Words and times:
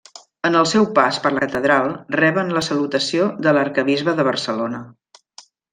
En 0.49 0.55
el 0.61 0.67
seu 0.69 0.87
pas 0.99 1.19
per 1.25 1.31
la 1.35 1.43
catedral, 1.43 1.91
reben 2.21 2.49
la 2.59 2.65
salutació 2.71 3.31
de 3.49 3.57
l'Arquebisbe 3.59 4.21
de 4.21 4.31
Barcelona. 4.33 4.83